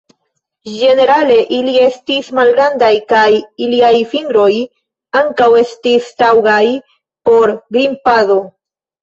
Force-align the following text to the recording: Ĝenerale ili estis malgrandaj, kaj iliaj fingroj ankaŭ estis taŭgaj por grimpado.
Ĝenerale 0.75 1.33
ili 1.57 1.75
estis 1.87 2.31
malgrandaj, 2.39 2.89
kaj 3.11 3.25
iliaj 3.67 3.91
fingroj 4.15 4.49
ankaŭ 5.21 5.51
estis 5.61 6.09
taŭgaj 6.25 6.65
por 7.31 7.55
grimpado. 7.79 8.41